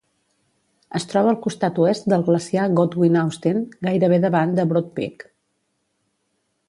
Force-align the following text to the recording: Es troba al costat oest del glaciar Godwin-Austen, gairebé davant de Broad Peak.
Es 0.99 1.03
troba 1.09 1.29
al 1.33 1.37
costat 1.43 1.81
oest 1.83 2.09
del 2.13 2.25
glaciar 2.29 2.65
Godwin-Austen, 2.79 3.61
gairebé 3.89 4.19
davant 4.25 4.57
de 4.61 4.67
Broad 4.73 4.91
Peak. 4.97 5.29